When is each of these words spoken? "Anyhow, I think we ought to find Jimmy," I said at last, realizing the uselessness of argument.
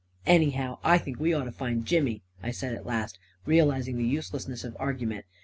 "Anyhow, 0.25 0.79
I 0.83 0.97
think 0.97 1.19
we 1.19 1.31
ought 1.31 1.43
to 1.43 1.51
find 1.51 1.85
Jimmy," 1.85 2.23
I 2.41 2.49
said 2.49 2.73
at 2.73 2.87
last, 2.87 3.19
realizing 3.45 3.97
the 3.97 4.03
uselessness 4.03 4.63
of 4.63 4.75
argument. 4.79 5.25